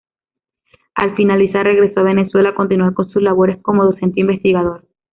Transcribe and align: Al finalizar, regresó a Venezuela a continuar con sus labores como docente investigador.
Al 0.95 1.15
finalizar, 1.15 1.63
regresó 1.63 1.99
a 1.99 2.03
Venezuela 2.05 2.49
a 2.49 2.55
continuar 2.55 2.95
con 2.95 3.07
sus 3.11 3.21
labores 3.21 3.59
como 3.61 3.85
docente 3.85 4.19
investigador. 4.21 4.83